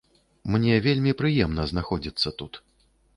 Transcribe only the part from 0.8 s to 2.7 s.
вельмі прыемна знаходзіцца тут.